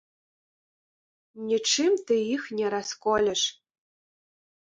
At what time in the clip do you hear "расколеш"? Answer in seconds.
2.75-3.41